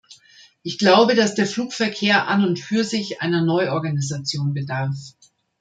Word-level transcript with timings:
Ich 0.63 0.79
glaube, 0.79 1.13
dass 1.13 1.35
der 1.35 1.45
Flugverkehr 1.45 2.27
an 2.27 2.43
und 2.43 2.57
für 2.59 2.83
sich 2.83 3.21
einer 3.21 3.45
Neuorganisation 3.45 4.51
bedarf. 4.51 4.95